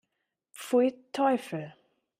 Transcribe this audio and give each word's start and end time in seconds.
Pfui, 0.61 0.89
Teufel! 1.13 1.69